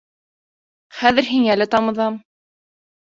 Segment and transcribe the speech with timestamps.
[1.01, 2.21] Хәҙер һиңә лә тамыҙам.